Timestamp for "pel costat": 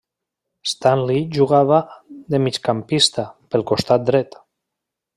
3.51-4.09